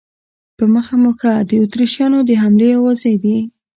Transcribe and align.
په 0.57 0.63
مخه 0.73 0.95
مو 1.01 1.11
ښه، 1.19 1.33
د 1.49 1.51
اتریشیانو 1.63 2.19
د 2.25 2.31
حملې 2.41 2.69
آوازې 2.79 3.13
دي. 3.23 3.37